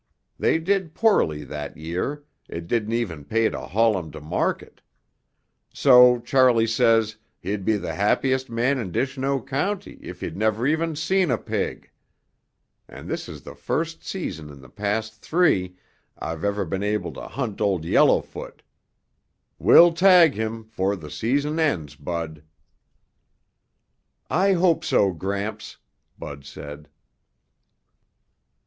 [0.39, 4.81] They did poorly that year, it didn't even pay to haul 'em to market.
[5.71, 10.95] So Charley says he'd be the happiest man in Dishnoe County if he'd never even
[10.95, 11.91] seen a pig.
[12.87, 15.75] And this is the first season in the past three
[16.17, 18.63] I've ever been able to hunt Old Yellowfoot.
[19.59, 22.41] We'll tag him 'fore the season ends, Bud."
[24.31, 25.77] "I hope so, Gramps,"
[26.17, 26.89] Bud said.